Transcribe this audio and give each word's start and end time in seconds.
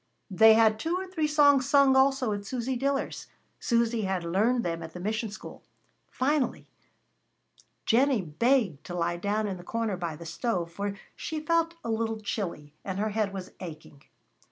They 0.31 0.55
had 0.55 0.79
two 0.79 0.95
or 0.95 1.05
three 1.05 1.27
songs 1.27 1.69
sung 1.69 1.95
also 1.95 2.33
at 2.33 2.43
Susy 2.43 2.75
Diller's. 2.75 3.27
Susy 3.59 4.01
had 4.01 4.23
learned 4.23 4.65
them 4.65 4.81
at 4.81 4.93
the 4.93 4.99
mission 4.99 5.29
school. 5.29 5.61
Finally 6.09 6.65
Jennie 7.85 8.23
begged 8.23 8.83
to 8.87 8.95
lie 8.95 9.17
down 9.17 9.45
in 9.45 9.57
the 9.57 9.63
corner 9.63 9.97
by 9.97 10.15
the 10.15 10.25
stove, 10.25 10.71
for 10.71 10.97
she 11.15 11.39
felt 11.39 11.75
a 11.83 11.91
little 11.91 12.19
chilly, 12.19 12.73
and 12.83 12.97
her 12.97 13.09
head 13.09 13.31
was 13.31 13.51
aching. 13.59 14.01